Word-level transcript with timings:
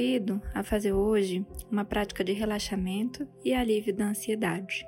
Convido 0.00 0.40
a 0.54 0.62
fazer 0.62 0.94
hoje 0.94 1.44
uma 1.70 1.84
prática 1.84 2.24
de 2.24 2.32
relaxamento 2.32 3.28
e 3.44 3.52
alívio 3.52 3.94
da 3.94 4.06
ansiedade. 4.06 4.86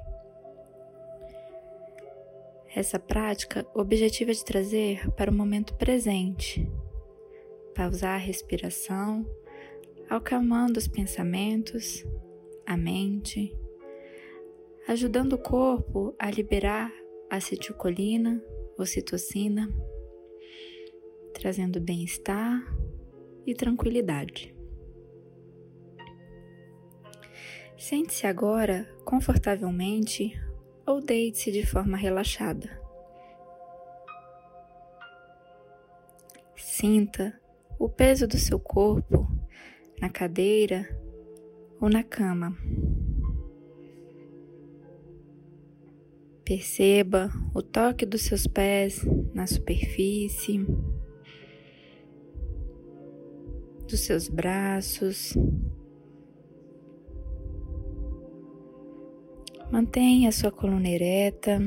Essa 2.75 2.98
prática 2.98 3.67
objetiva 3.75 4.30
é 4.30 4.34
de 4.34 4.43
trazer 4.43 5.11
para 5.11 5.30
o 5.30 5.34
momento 5.34 5.75
presente, 5.75 6.67
pausar 7.75 8.15
a 8.15 8.25
respiração, 8.25 9.27
acalmando 10.09 10.79
os 10.79 10.89
pensamentos, 10.89 12.06
a 12.65 12.75
mente, 12.75 13.55
ajudando 14.89 15.34
o 15.34 15.39
corpo 15.39 16.15
a 16.19 16.31
liberar 16.31 16.91
acetilcolina, 17.29 18.42
ocitocina, 18.79 19.69
trazendo 21.34 21.79
bem-estar 21.79 22.62
e 23.47 23.55
tranquilidade. 23.55 24.61
Sente-se 27.83 28.28
agora 28.28 28.88
confortavelmente 29.05 30.41
ou 30.86 31.00
deite-se 31.00 31.50
de 31.50 31.66
forma 31.66 31.97
relaxada. 31.97 32.70
Sinta 36.55 37.36
o 37.80 37.89
peso 37.89 38.28
do 38.28 38.39
seu 38.39 38.61
corpo 38.61 39.27
na 40.00 40.08
cadeira 40.08 40.89
ou 41.80 41.89
na 41.89 42.05
cama. 42.05 42.56
Perceba 46.44 47.33
o 47.52 47.61
toque 47.61 48.06
dos 48.06 48.22
seus 48.22 48.46
pés 48.46 49.05
na 49.34 49.44
superfície, 49.48 50.64
dos 53.89 53.98
seus 54.02 54.28
braços, 54.28 55.34
Mantenha 59.73 60.28
a 60.28 60.33
sua 60.33 60.53
coluna 60.53 60.87
ereta 60.87 61.59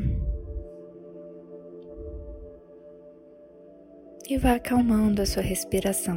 e 4.30 4.38
vá 4.38 4.53
acalmando 4.53 5.23
a 5.23 5.25
sua 5.25 5.42
respiração. 5.42 6.16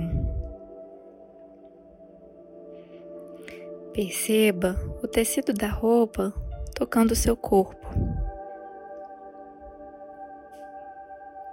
Perceba 3.95 4.77
o 5.03 5.09
tecido 5.09 5.55
da 5.55 5.69
roupa 5.69 6.35
tocando 6.75 7.13
o 7.13 7.17
seu 7.17 7.35
corpo. 7.35 7.89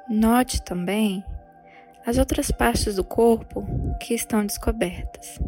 Note 0.09 0.61
também 0.63 1.23
as 2.05 2.17
outras 2.17 2.51
partes 2.51 2.97
do 2.97 3.05
corpo 3.05 3.65
que 4.01 4.13
estão 4.13 4.45
descobertas. 4.45 5.39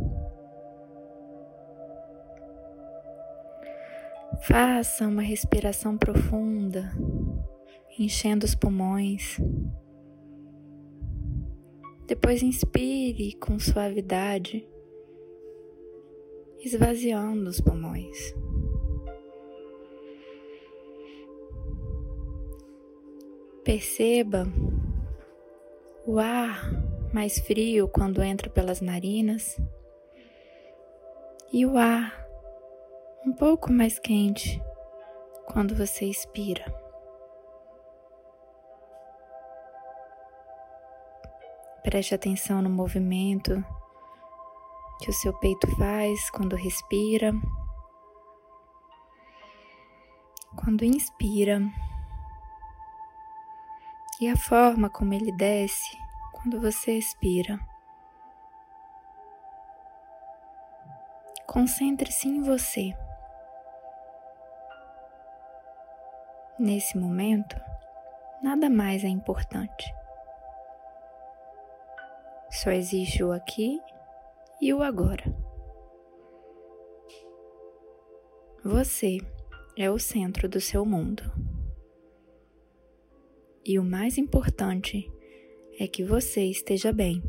Faça 4.41 5.07
uma 5.07 5.21
respiração 5.21 5.97
profunda, 5.97 6.91
enchendo 7.97 8.45
os 8.45 8.55
pulmões. 8.55 9.37
Depois 12.05 12.41
inspire 12.41 13.33
com 13.33 13.59
suavidade, 13.59 14.67
esvaziando 16.63 17.49
os 17.49 17.59
pulmões. 17.59 18.33
Perceba 23.63 24.47
o 26.05 26.19
ar 26.19 26.71
mais 27.13 27.37
frio 27.39 27.89
quando 27.89 28.23
entra 28.23 28.49
pelas 28.49 28.79
narinas 28.79 29.59
e 31.51 31.65
o 31.65 31.77
ar 31.77 32.26
um 33.27 33.33
pouco 33.33 33.73
mais 33.73 33.99
quente 33.99 34.63
quando 35.47 35.75
você 35.75 36.05
expira. 36.05 36.63
Preste 41.83 42.15
atenção 42.15 42.61
no 42.61 42.69
movimento 42.69 43.61
que 45.01 45.09
o 45.09 45.13
seu 45.13 45.37
peito 45.39 45.67
faz 45.75 46.29
quando 46.29 46.55
respira. 46.55 47.33
Quando 50.55 50.85
inspira, 50.85 51.59
e 54.21 54.29
a 54.29 54.37
forma 54.37 54.89
como 54.89 55.13
ele 55.13 55.33
desce 55.33 55.97
quando 56.31 56.61
você 56.61 56.97
expira. 56.97 57.59
Concentre-se 61.45 62.29
em 62.29 62.41
você. 62.41 62.95
Nesse 66.59 66.97
momento, 66.97 67.55
nada 68.41 68.67
mais 68.67 69.03
é 69.03 69.07
importante. 69.07 69.85
Só 72.49 72.71
existe 72.71 73.23
o 73.23 73.31
aqui 73.31 73.79
e 74.59 74.73
o 74.73 74.81
agora. 74.81 75.23
Você 78.63 79.19
é 79.77 79.91
o 79.91 79.99
centro 79.99 80.49
do 80.49 80.59
seu 80.59 80.83
mundo. 80.83 81.23
E 83.63 83.77
o 83.77 83.83
mais 83.83 84.17
importante 84.17 85.11
é 85.79 85.87
que 85.87 86.03
você 86.03 86.43
esteja 86.45 86.91
bem. 86.91 87.21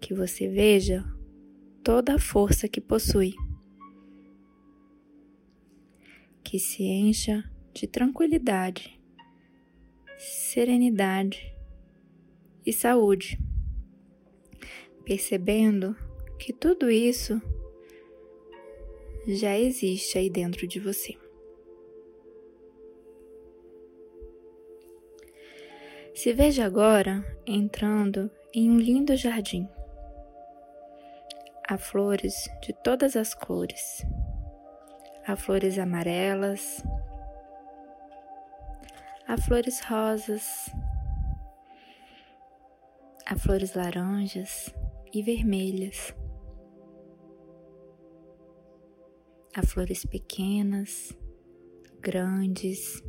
Que 0.00 0.14
você 0.14 0.48
veja 0.48 1.04
toda 1.82 2.14
a 2.14 2.20
força 2.20 2.68
que 2.68 2.80
possui 2.80 3.34
que 6.46 6.60
se 6.60 6.84
encha 6.84 7.42
de 7.74 7.88
tranquilidade, 7.88 9.00
serenidade 10.16 11.52
e 12.64 12.72
saúde, 12.72 13.36
percebendo 15.04 15.96
que 16.38 16.52
tudo 16.52 16.88
isso 16.88 17.42
já 19.26 19.58
existe 19.58 20.18
aí 20.18 20.30
dentro 20.30 20.68
de 20.68 20.78
você. 20.78 21.18
Se 26.14 26.32
veja 26.32 26.64
agora 26.64 27.26
entrando 27.44 28.30
em 28.54 28.70
um 28.70 28.78
lindo 28.78 29.16
jardim. 29.16 29.68
Há 31.68 31.76
flores 31.76 32.48
de 32.62 32.72
todas 32.84 33.16
as 33.16 33.34
cores 33.34 34.06
há 35.26 35.34
flores 35.34 35.76
amarelas, 35.76 36.84
há 39.26 39.36
flores 39.36 39.80
rosas, 39.80 40.70
há 43.26 43.36
flores 43.36 43.74
laranjas 43.74 44.72
e 45.12 45.22
vermelhas, 45.22 46.14
há 49.52 49.66
flores 49.66 50.04
pequenas, 50.04 51.12
grandes, 52.00 53.02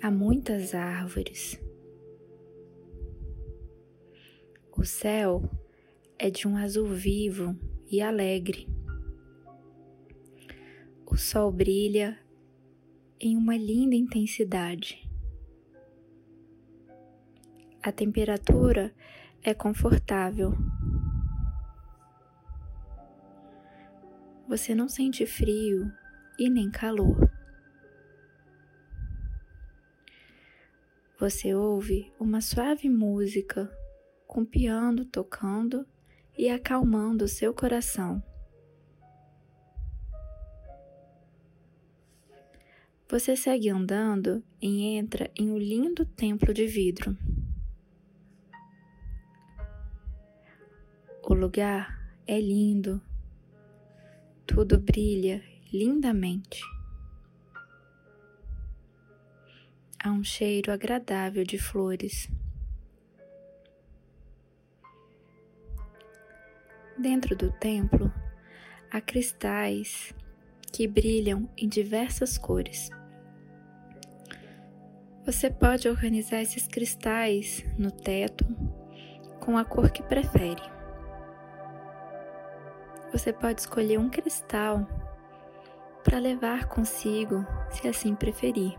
há 0.00 0.12
muitas 0.12 0.76
árvores. 0.76 1.60
O 4.76 4.84
céu 4.84 5.42
é 6.16 6.30
de 6.30 6.46
um 6.46 6.56
azul 6.56 6.86
vivo 6.86 7.56
e 7.90 8.00
alegre 8.00 8.68
o 11.14 11.16
sol 11.16 11.52
brilha 11.52 12.18
em 13.20 13.36
uma 13.36 13.56
linda 13.56 13.94
intensidade. 13.94 15.08
A 17.80 17.92
temperatura 17.92 18.92
é 19.40 19.54
confortável. 19.54 20.58
Você 24.48 24.74
não 24.74 24.88
sente 24.88 25.24
frio 25.24 25.88
e 26.36 26.50
nem 26.50 26.68
calor. 26.68 27.30
Você 31.20 31.54
ouve 31.54 32.12
uma 32.18 32.40
suave 32.40 32.88
música 32.88 33.70
com 34.26 34.44
piano 34.44 35.04
tocando 35.04 35.86
e 36.36 36.50
acalmando 36.50 37.28
seu 37.28 37.54
coração. 37.54 38.20
Você 43.06 43.36
segue 43.36 43.68
andando 43.68 44.42
e 44.60 44.96
entra 44.96 45.30
em 45.36 45.50
um 45.50 45.58
lindo 45.58 46.06
templo 46.06 46.54
de 46.54 46.66
vidro. 46.66 47.16
O 51.22 51.34
lugar 51.34 52.02
é 52.26 52.40
lindo, 52.40 53.00
tudo 54.46 54.78
brilha 54.78 55.44
lindamente. 55.70 56.62
Há 60.02 60.10
um 60.10 60.24
cheiro 60.24 60.72
agradável 60.72 61.44
de 61.44 61.58
flores. 61.58 62.30
Dentro 66.98 67.36
do 67.36 67.52
templo 67.52 68.10
há 68.90 69.00
cristais 69.00 70.14
que 70.74 70.88
brilham 70.88 71.48
em 71.56 71.68
diversas 71.68 72.36
cores. 72.36 72.90
Você 75.24 75.48
pode 75.48 75.88
organizar 75.88 76.42
esses 76.42 76.66
cristais 76.66 77.64
no 77.78 77.92
teto 77.92 78.44
com 79.38 79.56
a 79.56 79.64
cor 79.64 79.92
que 79.92 80.02
prefere. 80.02 80.60
Você 83.12 83.32
pode 83.32 83.60
escolher 83.60 84.00
um 84.00 84.10
cristal 84.10 84.84
para 86.02 86.18
levar 86.18 86.66
consigo, 86.66 87.46
se 87.70 87.86
assim 87.86 88.16
preferir. 88.16 88.76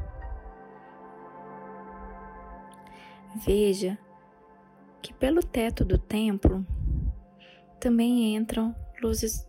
Veja 3.37 3.97
que 5.01 5.13
pelo 5.13 5.41
teto 5.41 5.85
do 5.85 5.97
templo 5.97 6.67
também 7.79 8.35
entram 8.35 8.75
luzes 9.01 9.47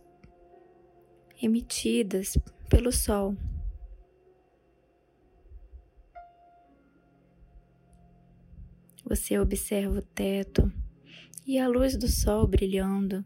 emitidas 1.41 2.37
pelo 2.69 2.91
sol. 2.91 3.35
Você 9.05 9.39
observa 9.39 9.99
o 9.99 10.01
teto 10.01 10.71
e 11.45 11.57
a 11.57 11.67
luz 11.67 11.95
do 11.95 12.09
sol 12.09 12.45
brilhando 12.45 13.23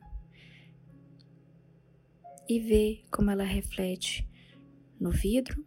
e 2.47 2.59
vê 2.59 3.03
como 3.09 3.31
ela 3.31 3.43
reflete 3.43 4.27
no 4.99 5.09
vidro 5.09 5.65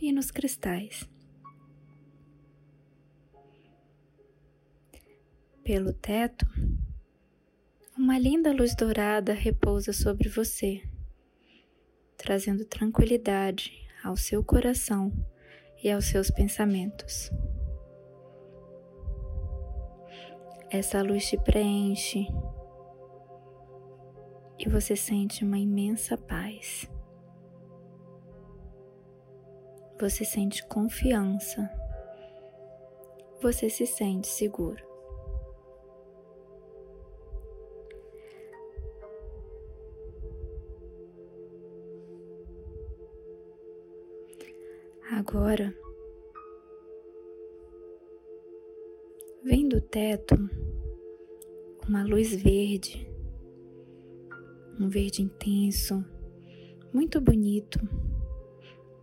e 0.00 0.12
nos 0.12 0.30
cristais. 0.30 1.08
Pelo 5.64 5.92
teto, 5.92 6.46
uma 7.96 8.18
linda 8.18 8.52
luz 8.52 8.74
dourada 8.76 9.32
repousa 9.32 9.92
sobre 9.92 10.28
você, 10.28 10.82
trazendo 12.16 12.64
tranquilidade 12.64 13.72
ao 14.02 14.16
seu 14.16 14.42
coração 14.42 15.12
e 15.82 15.90
aos 15.90 16.06
seus 16.06 16.30
pensamentos. 16.30 17.30
Essa 20.70 21.02
luz 21.02 21.28
te 21.28 21.36
preenche 21.38 22.26
e 24.58 24.68
você 24.68 24.96
sente 24.96 25.44
uma 25.44 25.58
imensa 25.58 26.16
paz. 26.16 26.90
Você 29.98 30.24
sente 30.24 30.66
confiança. 30.66 31.70
Você 33.40 33.70
se 33.70 33.86
sente 33.86 34.26
seguro. 34.26 34.95
Agora, 45.16 45.74
vem 49.42 49.66
do 49.66 49.80
teto 49.80 50.34
uma 51.88 52.04
luz 52.04 52.34
verde, 52.34 53.10
um 54.78 54.90
verde 54.90 55.22
intenso, 55.22 56.04
muito 56.92 57.18
bonito, 57.18 57.78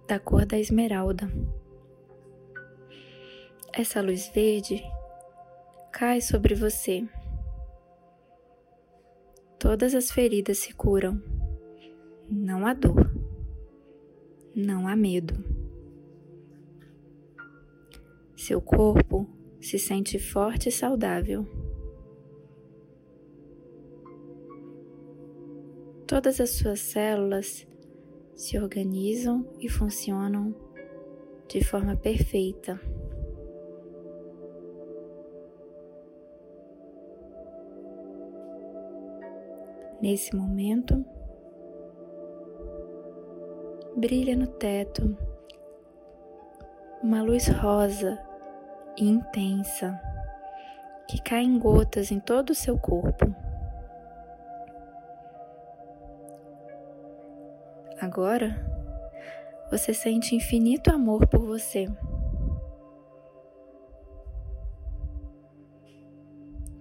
da 0.07 0.19
cor 0.19 0.45
da 0.45 0.59
esmeralda. 0.59 1.27
Essa 3.73 3.99
luz 3.99 4.27
verde 4.35 4.83
cai 5.91 6.21
sobre 6.21 6.53
você. 6.53 7.09
Todas 9.57 9.95
as 9.95 10.11
feridas 10.11 10.59
se 10.59 10.75
curam. 10.75 11.19
Não 12.29 12.67
há 12.67 12.75
dor. 12.75 13.11
Não 14.55 14.87
há 14.87 14.95
medo. 14.95 15.52
Seu 18.45 18.59
corpo 18.59 19.25
se 19.61 19.79
sente 19.79 20.19
forte 20.19 20.67
e 20.67 20.71
saudável. 20.71 21.45
Todas 26.05 26.41
as 26.41 26.49
suas 26.49 26.81
células 26.81 27.65
se 28.35 28.59
organizam 28.59 29.47
e 29.61 29.69
funcionam 29.69 30.53
de 31.47 31.63
forma 31.63 31.95
perfeita. 31.95 32.77
Nesse 40.01 40.35
momento, 40.35 41.01
brilha 43.95 44.35
no 44.35 44.47
teto 44.47 45.17
uma 47.01 47.23
luz 47.23 47.47
rosa 47.47 48.32
intensa 48.97 49.99
que 51.07 51.21
cai 51.21 51.43
em 51.43 51.57
gotas 51.57 52.11
em 52.11 52.19
todo 52.19 52.51
o 52.51 52.55
seu 52.55 52.77
corpo. 52.77 53.33
Agora 57.99 58.73
você 59.71 59.93
sente 59.93 60.35
infinito 60.35 60.91
amor 60.91 61.27
por 61.27 61.45
você. 61.45 61.87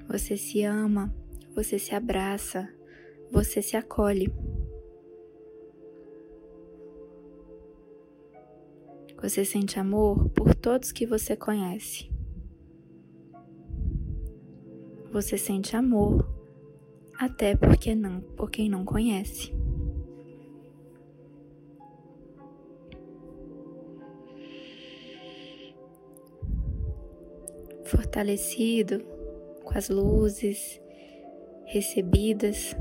Você 0.09 0.37
se 0.37 0.63
ama, 0.63 1.15
você 1.55 1.79
se 1.79 1.95
abraça, 1.95 2.69
você 3.31 3.63
se 3.63 3.77
acolhe. 3.77 4.31
Você 9.23 9.45
sente 9.45 9.79
amor 9.79 10.31
por 10.31 10.53
todos 10.53 10.91
que 10.91 11.07
você 11.07 11.37
conhece. 11.37 12.11
Você 15.13 15.39
sente 15.39 15.77
amor 15.77 16.29
até 17.17 17.55
porque 17.55 17.95
não, 17.95 18.21
por 18.21 18.51
quem 18.51 18.69
não 18.69 18.85
conhece. 18.85 19.55
Fortalecido 27.85 29.05
com 29.63 29.79
as 29.79 29.89
luzes 29.89 30.81
recebidas, 31.67 32.75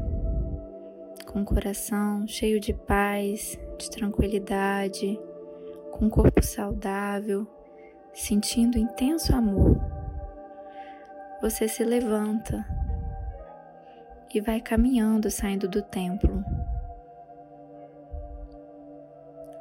com 1.28 1.44
o 1.44 1.46
coração 1.46 2.28
cheio 2.28 2.60
de 2.60 2.74
paz, 2.74 3.60
de 3.78 3.92
tranquilidade 3.92 5.20
com 6.02 6.06
um 6.06 6.10
corpo 6.10 6.42
saudável, 6.42 7.46
sentindo 8.12 8.76
intenso 8.76 9.36
amor, 9.36 9.80
você 11.40 11.68
se 11.68 11.84
levanta 11.84 12.66
e 14.34 14.42
vai 14.42 14.60
caminhando 14.60 15.30
saindo 15.30 15.68
do 15.68 15.80
templo. 15.84 16.44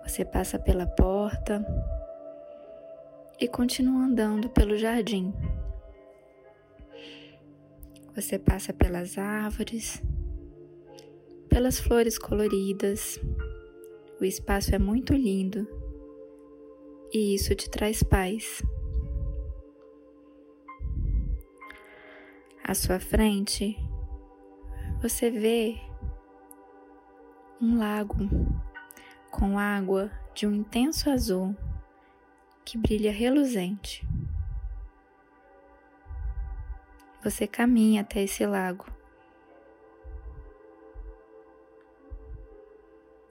Você 0.02 0.24
passa 0.24 0.58
pela 0.58 0.86
porta 0.86 1.62
e 3.38 3.46
continua 3.46 4.04
andando 4.04 4.48
pelo 4.48 4.78
jardim. 4.78 5.34
Você 8.14 8.38
passa 8.38 8.72
pelas 8.72 9.18
árvores, 9.18 10.02
pelas 11.50 11.78
flores 11.78 12.18
coloridas. 12.18 13.20
O 14.18 14.24
espaço 14.24 14.74
é 14.74 14.78
muito 14.78 15.12
lindo 15.12 15.79
e 17.12 17.34
isso 17.34 17.54
te 17.54 17.68
traz 17.68 18.02
paz. 18.02 18.62
À 22.62 22.74
sua 22.74 23.00
frente, 23.00 23.76
você 25.02 25.30
vê 25.30 25.76
um 27.60 27.78
lago 27.78 28.16
com 29.30 29.58
água 29.58 30.10
de 30.34 30.46
um 30.46 30.52
intenso 30.52 31.10
azul 31.10 31.56
que 32.64 32.78
brilha 32.78 33.10
reluzente. 33.10 34.06
você 37.22 37.46
caminha 37.46 38.00
até 38.00 38.22
esse 38.22 38.44
lago. 38.46 38.86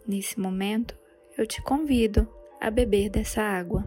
Nesse 0.07 0.39
momento, 0.39 0.98
eu 1.38 1.45
te 1.45 1.62
convido 1.62 2.27
a 2.60 2.70
beber 2.70 3.10
dessa 3.10 3.42
água. 3.42 3.84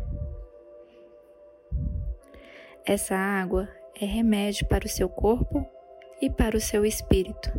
Essa 2.84 3.14
água 3.14 3.68
é 4.00 4.04
remédio 4.04 4.66
para 4.66 4.86
o 4.86 4.88
seu 4.88 5.08
corpo 5.08 5.64
e 6.20 6.30
para 6.30 6.56
o 6.56 6.60
seu 6.60 6.84
espírito. 6.84 7.50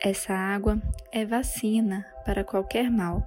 Essa 0.00 0.34
água 0.34 0.80
é 1.12 1.24
vacina 1.24 2.04
para 2.24 2.44
qualquer 2.44 2.90
mal. 2.90 3.24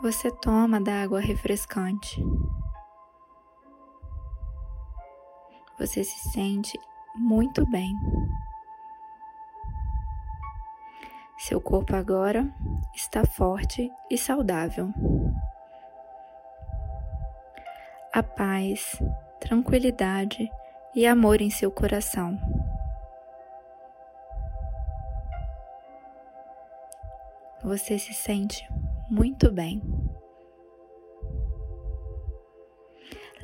Você 0.00 0.30
toma 0.30 0.80
da 0.80 1.02
água 1.02 1.20
refrescante. 1.20 2.22
Você 5.78 6.04
se 6.04 6.30
sente 6.30 6.78
muito 7.16 7.68
bem. 7.70 7.92
Seu 11.46 11.60
corpo 11.60 11.94
agora 11.94 12.52
está 12.92 13.24
forte 13.24 13.88
e 14.10 14.18
saudável. 14.18 14.92
A 18.12 18.20
paz, 18.20 19.00
tranquilidade 19.38 20.50
e 20.92 21.06
amor 21.06 21.40
em 21.40 21.48
seu 21.48 21.70
coração. 21.70 22.36
Você 27.62 27.96
se 27.96 28.12
sente 28.12 28.68
muito 29.08 29.52
bem. 29.52 29.80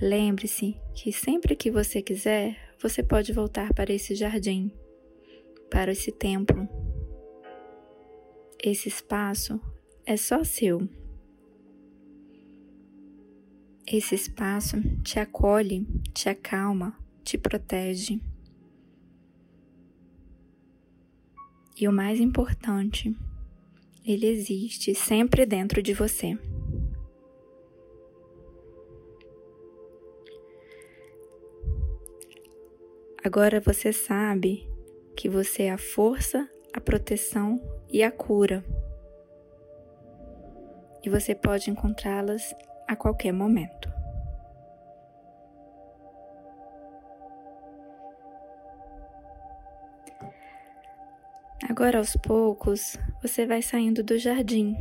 Lembre-se 0.00 0.76
que 0.92 1.12
sempre 1.12 1.54
que 1.54 1.70
você 1.70 2.02
quiser, 2.02 2.56
você 2.80 3.00
pode 3.00 3.32
voltar 3.32 3.72
para 3.72 3.92
esse 3.92 4.16
jardim, 4.16 4.76
para 5.70 5.92
esse 5.92 6.10
templo 6.10 6.81
esse 8.62 8.88
espaço 8.88 9.60
é 10.06 10.16
só 10.16 10.44
seu. 10.44 10.88
Esse 13.84 14.14
espaço 14.14 14.80
te 15.02 15.18
acolhe, 15.18 15.84
te 16.14 16.28
acalma, 16.28 16.96
te 17.24 17.36
protege. 17.36 18.20
E 21.76 21.88
o 21.88 21.92
mais 21.92 22.20
importante, 22.20 23.16
ele 24.04 24.26
existe 24.26 24.94
sempre 24.94 25.44
dentro 25.44 25.82
de 25.82 25.92
você. 25.92 26.38
Agora 33.24 33.60
você 33.60 33.92
sabe 33.92 34.68
que 35.16 35.28
você 35.28 35.64
é 35.64 35.72
a 35.72 35.78
força, 35.78 36.48
a 36.72 36.80
proteção 36.80 37.60
e 37.92 38.02
a 38.02 38.10
cura. 38.10 38.64
E 41.04 41.10
você 41.10 41.34
pode 41.34 41.70
encontrá-las 41.70 42.54
a 42.88 42.96
qualquer 42.96 43.32
momento. 43.32 43.92
Agora, 51.68 51.98
aos 51.98 52.16
poucos, 52.16 52.96
você 53.20 53.46
vai 53.46 53.62
saindo 53.62 54.02
do 54.02 54.18
jardim, 54.18 54.76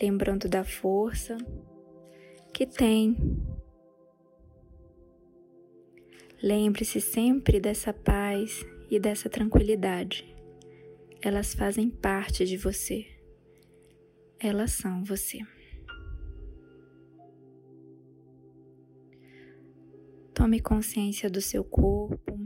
lembrando 0.00 0.48
da 0.48 0.64
força 0.64 1.36
que 2.52 2.66
tem. 2.66 3.16
Lembre-se 6.42 7.00
sempre 7.00 7.60
dessa 7.60 7.92
paz 7.92 8.64
e 8.90 8.98
dessa 8.98 9.28
tranquilidade 9.28 10.35
elas 11.22 11.54
fazem 11.54 11.90
parte 11.90 12.44
de 12.44 12.56
você. 12.56 13.06
Elas 14.38 14.72
são 14.72 15.04
você. 15.04 15.38
Tome 20.34 20.60
consciência 20.60 21.30
do 21.30 21.40
seu 21.40 21.64
corpo. 21.64 22.38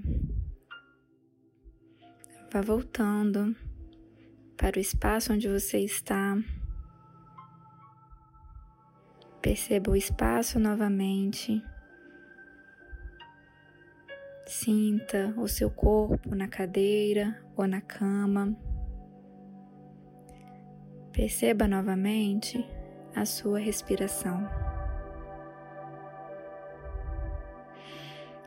Vá 2.53 2.61
voltando 2.61 3.55
para 4.57 4.79
o 4.79 4.81
espaço 4.81 5.33
onde 5.33 5.49
você 5.49 5.79
está. 5.79 6.37
Perceba 9.43 9.91
o 9.91 9.97
espaço 9.97 10.59
novamente. 10.59 11.63
Sinta 14.63 15.33
o 15.39 15.49
seu 15.49 15.71
corpo 15.71 16.35
na 16.35 16.47
cadeira 16.47 17.43
ou 17.57 17.67
na 17.67 17.81
cama. 17.81 18.55
Perceba 21.11 21.67
novamente 21.67 22.63
a 23.17 23.25
sua 23.25 23.59
respiração. 23.59 24.47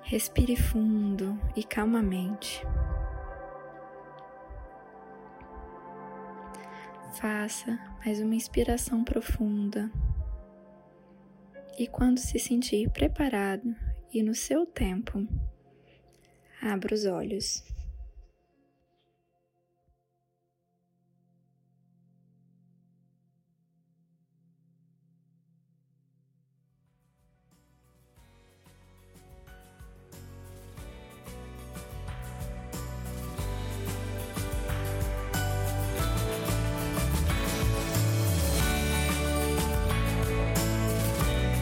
Respire 0.03 0.55
fundo 0.55 1.35
e 1.55 1.63
calmamente. 1.63 2.63
Faça 7.19 7.79
mais 8.05 8.21
uma 8.21 8.35
inspiração 8.35 9.03
profunda. 9.03 9.89
E 11.75 11.87
quando 11.87 12.19
se 12.19 12.37
sentir 12.37 12.91
preparado 12.91 13.75
e 14.13 14.21
no 14.21 14.35
seu 14.35 14.63
tempo, 14.63 15.27
Abra 16.65 16.95
os 16.95 17.03
olhos. 17.05 17.61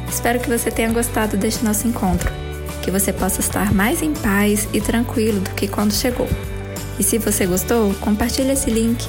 Espero 0.07 0.39
que 0.39 0.47
você 0.47 0.69
tenha 0.69 0.93
gostado 0.93 1.35
deste 1.35 1.65
nosso 1.65 1.87
encontro 1.87 2.40
que 2.81 2.91
você 2.91 3.13
possa 3.13 3.39
estar 3.39 3.73
mais 3.73 4.01
em 4.01 4.13
paz 4.13 4.67
e 4.73 4.81
tranquilo 4.81 5.39
do 5.39 5.49
que 5.51 5.67
quando 5.67 5.93
chegou. 5.93 6.27
E 6.99 7.03
se 7.03 7.17
você 7.17 7.45
gostou, 7.45 7.93
compartilhe 7.95 8.51
esse 8.51 8.69
link. 8.69 9.07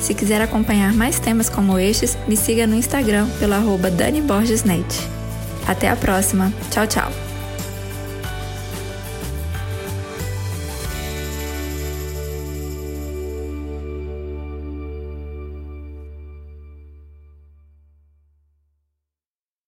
Se 0.00 0.14
quiser 0.14 0.40
acompanhar 0.40 0.92
mais 0.92 1.20
temas 1.20 1.48
como 1.48 1.78
estes, 1.78 2.16
me 2.26 2.36
siga 2.36 2.66
no 2.66 2.74
Instagram 2.74 3.28
pelo 3.38 3.54
arroba 3.54 3.90
Dani 3.90 4.20
Borges 4.20 4.64
Net. 4.64 4.86
Até 5.66 5.88
a 5.88 5.96
próxima. 5.96 6.52
Tchau, 6.70 6.86
tchau. 6.86 7.29